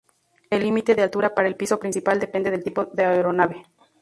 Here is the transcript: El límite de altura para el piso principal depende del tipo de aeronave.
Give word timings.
El 0.49 0.63
límite 0.63 0.95
de 0.95 1.03
altura 1.03 1.35
para 1.35 1.47
el 1.47 1.55
piso 1.55 1.79
principal 1.79 2.19
depende 2.19 2.49
del 2.49 2.63
tipo 2.63 2.85
de 2.85 3.05
aeronave. 3.05 3.63